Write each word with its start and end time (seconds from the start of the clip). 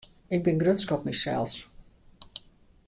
Ik 0.35 0.43
bin 0.45 0.59
grutsk 0.59 0.91
op 0.95 1.03
mysels. 1.07 1.55